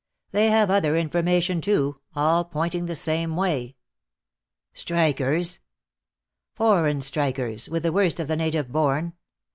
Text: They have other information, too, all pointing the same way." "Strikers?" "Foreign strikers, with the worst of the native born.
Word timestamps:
They 0.31 0.49
have 0.49 0.71
other 0.71 0.97
information, 0.97 1.61
too, 1.61 2.01
all 2.15 2.43
pointing 2.43 2.87
the 2.87 2.95
same 2.95 3.35
way." 3.35 3.75
"Strikers?" 4.73 5.59
"Foreign 6.55 7.01
strikers, 7.01 7.69
with 7.69 7.83
the 7.83 7.91
worst 7.91 8.19
of 8.19 8.27
the 8.27 8.35
native 8.35 8.71
born. 8.71 9.13